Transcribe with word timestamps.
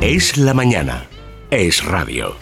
es 0.00 0.38
la 0.38 0.54
mañana. 0.54 1.06
Es 1.50 1.84
radio. 1.84 2.34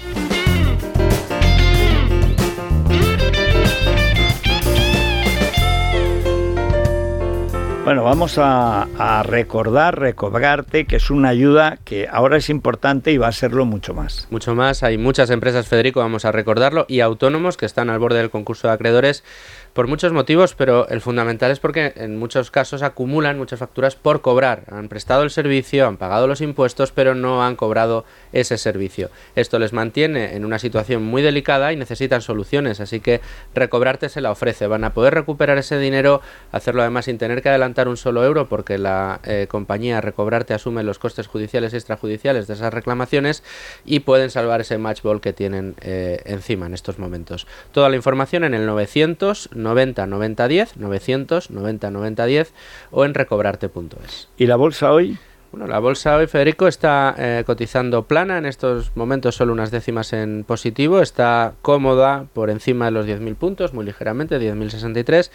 Bueno, 7.85 8.03
vamos 8.03 8.39
a, 8.39 8.89
a, 8.99 9.23
recordar, 9.25 9.99
recobrarte, 9.99 10.87
que 10.87 10.97
es 10.97 11.11
una 11.11 11.29
ayuda 11.29 11.79
que 11.85 12.09
ahora 12.11 12.39
es 12.39 12.49
importante 12.49 13.13
y 13.13 13.19
va 13.19 13.29
a 13.29 13.33
serlo 13.33 13.67
mucho 13.67 13.93
más. 13.93 14.27
Mucho 14.31 14.55
más. 14.55 14.83
Hay 14.83 14.97
muchas 14.97 15.29
empresas, 15.31 15.69
Federico, 15.69 16.01
vamos 16.01 16.25
a 16.25 16.33
recordarlo, 16.33 16.87
y 16.89 17.01
autónomos 17.01 17.57
que 17.57 17.67
están 17.67 17.91
al 17.91 17.99
borde 17.99 18.19
del 18.19 18.31
concurso 18.31 18.69
de 18.69 18.75
acreedores 18.75 19.23
por 19.75 19.89
muchos 19.89 20.13
motivos, 20.13 20.55
pero 20.55 20.89
el 20.89 21.01
fundamental 21.01 21.51
es 21.51 21.59
porque 21.59 21.93
en 21.97 22.17
muchos 22.17 22.53
casos 22.53 22.83
acumulan 22.83 23.37
muchas 23.37 23.59
facturas 23.59 23.97
por 23.97 24.21
cobrar. 24.21 24.63
Han 24.71 24.89
prestado 24.89 25.25
el 25.25 25.31
servicio, 25.31 25.89
han 25.89 25.97
pagado 25.97 26.29
los 26.29 26.41
impuestos, 26.41 26.93
pero 26.93 27.17
no 27.17 27.45
han 27.45 27.57
cobrado 27.57 28.05
ese 28.33 28.57
servicio. 28.57 29.11
Esto 29.35 29.59
les 29.59 29.73
mantiene 29.73 30.37
en 30.37 30.45
una 30.45 30.61
situación 30.61 31.03
muy 31.03 31.23
delicada 31.23 31.73
y 31.73 31.77
necesitan 31.77 32.23
soluciones, 32.23 32.79
así 32.81 33.01
que 33.01 33.21
Recobrarte 33.53 34.09
se 34.09 34.21
la 34.21 34.31
ofrece. 34.31 34.69
Van 34.69 34.85
a 34.85 34.95
poder 34.95 35.13
recuperar 35.13 35.59
ese 35.59 35.77
dinero, 35.79 36.21
hacerlo 36.53 36.83
además 36.83 37.07
sin 37.07 37.19
tener 37.19 37.43
que 37.43 37.49
adelantar 37.49 37.89
un 37.89 37.97
solo 37.97 38.25
euro, 38.25 38.49
porque 38.49 38.79
la 38.79 39.21
eh, 39.25 39.47
compañía 39.49 40.01
Recobrarte 40.01 40.55
asume 40.55 40.85
los 40.85 41.01
costes 41.01 41.27
judiciales 41.27 41.73
y 41.73 41.77
extrajudiciales 41.77 42.47
de 42.47 42.55
esas 42.55 42.73
reclamaciones 42.73 43.43
y 43.85 44.01
pueden 44.01 44.31
salvar 44.31 44.61
ese 44.61 44.79
matchball 44.79 45.21
que 45.21 45.33
tienen 45.33 45.75
eh, 45.81 46.23
encima 46.27 46.67
en 46.67 46.75
estos 46.75 47.01
momentos. 47.01 47.49
Toda 47.73 47.89
la 47.89 47.97
información 47.97 48.45
en 48.45 48.55
el 48.55 48.67
900 48.67 49.51
90 49.65 50.07
90 50.07 50.49
10, 50.49 50.77
900 50.77 51.51
90 51.51 51.91
90 51.91 52.27
10 52.27 52.53
o 52.93 53.05
en 53.05 53.15
recobrarte.es. 53.15 54.29
¿Y 54.37 54.47
la 54.47 54.57
bolsa 54.57 54.93
hoy? 54.93 55.19
Bueno, 55.55 55.69
la 55.69 55.79
bolsa 55.79 56.17
hoy, 56.17 56.27
Federico, 56.27 56.67
está 56.67 57.15
eh, 57.17 57.45
cotizando 57.47 58.03
plana, 58.03 58.39
en 58.39 58.45
estos 58.45 58.91
momentos 58.97 59.37
solo 59.37 59.53
unas 59.53 59.71
décimas 59.71 60.13
en 60.13 60.43
positivo, 60.43 61.01
está 61.01 61.53
cómoda 61.63 62.27
por 62.33 62.51
encima 62.51 62.87
de 62.87 62.91
los 62.91 63.07
10.000 63.07 63.37
puntos, 63.37 63.73
muy 63.73 63.85
ligeramente, 63.85 64.41
10.063, 64.41 65.31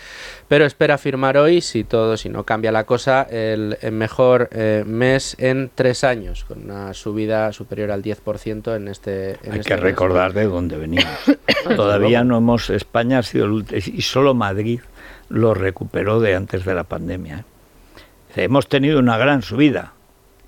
pero 0.49 0.65
espera 0.65 0.97
firmar 0.97 1.37
hoy, 1.37 1.61
si 1.61 1.85
todo, 1.85 2.17
si 2.17 2.27
no 2.27 2.43
cambia 2.43 2.73
la 2.73 2.83
cosa, 2.83 3.21
el, 3.31 3.77
mejor 3.93 4.49
eh, 4.51 4.83
mes 4.85 5.37
en 5.39 5.71
tres 5.73 6.03
años, 6.03 6.43
con 6.43 6.65
una 6.65 6.93
subida 6.93 7.53
superior 7.53 7.89
al 7.89 8.03
10% 8.03 8.75
en 8.75 8.89
este... 8.89 9.37
En 9.41 9.53
Hay 9.53 9.59
este 9.59 9.69
que 9.69 9.77
recordar 9.77 10.33
de 10.33 10.43
dónde 10.47 10.75
venimos. 10.75 11.07
Todavía 11.77 12.25
no 12.25 12.35
hemos, 12.39 12.69
España 12.71 13.19
ha 13.19 13.23
sido 13.23 13.45
el 13.45 13.51
último, 13.51 13.79
y 13.85 14.01
solo 14.01 14.33
Madrid 14.33 14.81
lo 15.29 15.53
recuperó 15.53 16.19
de 16.19 16.35
antes 16.35 16.65
de 16.65 16.73
la 16.73 16.83
pandemia. 16.83 17.45
¿eh? 18.35 18.43
Hemos 18.43 18.67
tenido 18.67 18.99
una 18.99 19.17
gran 19.17 19.43
subida, 19.43 19.93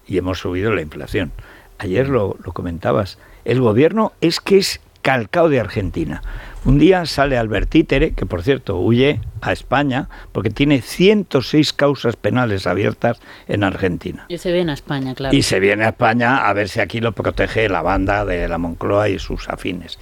y 0.08 0.18
hemos 0.18 0.40
subido 0.40 0.74
la 0.74 0.82
inflación. 0.82 1.32
Ayer 1.78 2.10
lo, 2.10 2.36
comentabas, 2.54 3.18
el 3.46 3.60
gobierno 3.60 4.14
es 4.22 4.40
que 4.40 4.58
es 4.58 4.80
calcao 5.02 5.50
de 5.50 5.60
Argentina. 5.60 6.22
Un 6.64 6.78
día 6.78 7.08
sale 7.08 7.38
Albert 7.38 7.70
Títere, 7.70 8.12
que 8.12 8.28
por 8.28 8.44
cierto 8.44 8.78
huye 8.78 9.20
a 9.42 9.52
España 9.52 10.10
porque 10.32 10.52
tiene 10.52 10.82
106 10.82 11.74
causas 11.74 12.16
penales 12.16 12.68
abiertas 12.68 13.20
en 13.48 13.64
Argentina. 13.64 14.26
Y 14.28 14.38
se 14.38 14.52
viene 14.52 14.72
a 14.72 14.76
España, 14.76 15.16
claro. 15.16 15.36
Y 15.36 15.42
se 15.42 15.60
viene 15.60 15.86
a 15.86 15.90
España 15.90 16.48
a 16.48 16.54
ver 16.54 16.70
si 16.70 16.80
aquí 16.80 17.00
lo 17.00 17.14
protege 17.14 17.68
la 17.68 17.82
banda 17.82 18.26
de 18.26 18.48
la 18.48 18.60
Moncloa 18.60 19.10
y 19.10 19.18
sus 19.18 19.50
afines. 19.50 19.98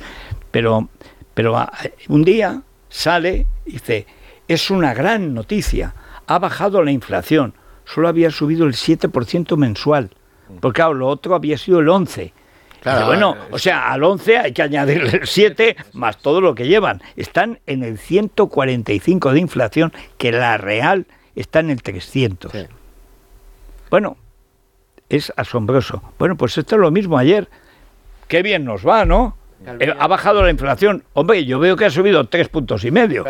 Pero, 0.52 0.90
pero 1.34 1.58
ah, 1.58 1.72
un 2.10 2.26
día 2.26 2.62
sale 2.90 3.46
y 3.66 3.74
dice, 3.74 4.06
es 4.50 4.70
una 4.70 4.94
gran 4.94 5.34
noticia, 5.34 5.94
ha 6.28 6.40
bajado 6.40 6.84
la 6.84 6.92
inflación 6.92 7.54
solo 7.94 8.08
había 8.08 8.32
subido 8.32 8.66
el 8.66 8.74
7% 8.74 9.58
mensual. 9.58 10.12
Porque 10.60 10.78
claro, 10.78 10.94
lo 10.94 11.08
otro 11.08 11.36
había 11.36 11.58
sido 11.58 11.80
el 11.80 11.88
11%. 11.88 12.32
Claro, 12.82 13.08
bueno, 13.08 13.36
o 13.52 13.60
sea, 13.60 13.92
al 13.92 14.04
11 14.06 14.38
hay 14.38 14.54
que 14.54 14.62
añadirle 14.62 15.18
el 15.18 15.28
7 15.28 15.76
más 15.94 16.18
todo 16.18 16.40
lo 16.40 16.56
que 16.56 16.66
llevan. 16.66 17.02
Están 17.18 17.60
en 17.66 17.84
el 17.84 17.98
145 17.98 19.34
de 19.34 19.40
inflación, 19.40 19.92
que 20.18 20.32
la 20.32 20.58
real 20.58 21.06
está 21.36 21.60
en 21.60 21.72
el 21.72 21.82
300. 21.82 22.54
Bueno, 23.90 24.16
es 25.10 25.34
asombroso. 25.36 26.02
Bueno, 26.18 26.38
pues 26.38 26.58
esto 26.58 26.76
es 26.76 26.82
lo 26.82 26.90
mismo 26.90 27.18
ayer. 27.18 27.50
Qué 28.30 28.44
bien 28.44 28.64
nos 28.64 28.88
va, 28.88 29.04
¿no? 29.04 29.36
Eh, 29.80 29.94
ha 29.98 30.08
bajado 30.08 30.42
la 30.42 30.50
inflación. 30.50 31.04
Hombre, 31.14 31.46
yo 31.46 31.60
veo 31.60 31.76
que 31.76 31.86
ha 31.86 31.90
subido 31.90 32.26
tres 32.26 32.50
puntos 32.50 32.86
y 32.86 32.92
medio. 32.92 33.26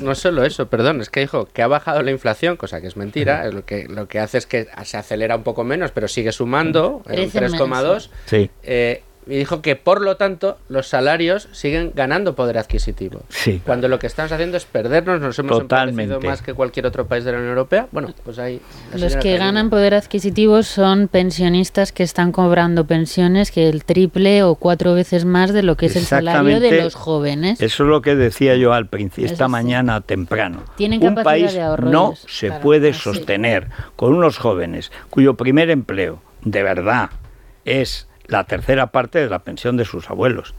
No, 0.00 0.12
es 0.12 0.18
solo 0.18 0.44
eso, 0.44 0.68
perdón, 0.68 1.00
es 1.00 1.10
que 1.10 1.20
dijo 1.20 1.46
que 1.46 1.62
ha 1.62 1.66
bajado 1.66 2.02
la 2.02 2.10
inflación, 2.10 2.56
cosa 2.56 2.80
que 2.80 2.88
es 2.88 2.96
mentira. 2.96 3.46
lo, 3.50 3.64
que, 3.64 3.86
lo 3.88 4.08
que 4.08 4.18
hace 4.18 4.38
es 4.38 4.46
que 4.46 4.68
se 4.84 4.96
acelera 4.96 5.36
un 5.36 5.42
poco 5.42 5.64
menos, 5.64 5.92
pero 5.92 6.08
sigue 6.08 6.32
sumando, 6.32 7.02
en 7.08 7.30
3,2. 7.30 8.10
Sí. 8.26 8.50
Eh, 8.62 9.02
y 9.26 9.36
dijo 9.36 9.62
que 9.62 9.76
por 9.76 10.00
lo 10.00 10.16
tanto 10.16 10.58
los 10.68 10.88
salarios 10.88 11.48
siguen 11.52 11.92
ganando 11.94 12.34
poder 12.34 12.58
adquisitivo. 12.58 13.22
Sí. 13.28 13.60
Cuando 13.64 13.88
lo 13.88 13.98
que 13.98 14.06
estamos 14.06 14.32
haciendo 14.32 14.56
es 14.56 14.64
perdernos, 14.64 15.20
nos 15.20 15.38
hemos 15.38 15.60
empobrecido 15.60 16.20
más 16.20 16.42
que 16.42 16.54
cualquier 16.54 16.86
otro 16.86 17.06
país 17.06 17.24
de 17.24 17.32
la 17.32 17.38
Unión 17.38 17.50
Europea. 17.50 17.88
Bueno, 17.92 18.12
pues 18.24 18.38
ahí. 18.38 18.60
Los 18.94 19.16
que 19.16 19.36
ganan 19.38 19.70
poder 19.70 19.94
adquisitivo 19.94 20.62
son 20.62 21.08
pensionistas 21.08 21.92
que 21.92 22.02
están 22.02 22.32
cobrando 22.32 22.86
pensiones 22.86 23.50
que 23.50 23.68
el 23.68 23.84
triple 23.84 24.42
o 24.42 24.54
cuatro 24.56 24.94
veces 24.94 25.24
más 25.24 25.52
de 25.52 25.62
lo 25.62 25.76
que 25.76 25.86
es 25.86 25.96
el 25.96 26.04
salario 26.04 26.60
de 26.60 26.82
los 26.82 26.94
jóvenes. 26.94 27.60
Eso 27.60 27.84
es 27.84 27.88
lo 27.88 28.02
que 28.02 28.16
decía 28.16 28.56
yo 28.56 28.72
al 28.72 28.86
principio, 28.86 29.30
esta 29.30 29.48
mañana 29.48 30.00
temprano. 30.00 30.62
Tienen 30.76 31.04
Un 31.04 31.14
país 31.16 31.56
no 31.82 32.14
se 32.26 32.50
puede 32.50 32.92
sostener 32.92 33.68
con 33.96 34.14
unos 34.14 34.38
jóvenes 34.38 34.92
cuyo 35.10 35.34
primer 35.34 35.70
empleo 35.70 36.20
de 36.42 36.62
verdad 36.62 37.10
es 37.64 38.08
la 38.26 38.44
tercera 38.44 38.88
parte 38.88 39.18
de 39.18 39.28
la 39.28 39.40
pensión 39.40 39.76
de 39.76 39.84
sus 39.84 40.10
abuelos. 40.10 40.54